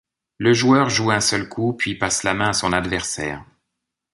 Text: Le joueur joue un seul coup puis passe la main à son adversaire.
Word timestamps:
Le 0.39 0.51
joueur 0.51 0.89
joue 0.89 1.11
un 1.11 1.21
seul 1.21 1.47
coup 1.47 1.73
puis 1.73 1.93
passe 1.93 2.23
la 2.23 2.33
main 2.33 2.49
à 2.49 2.53
son 2.53 2.73
adversaire. 2.73 3.45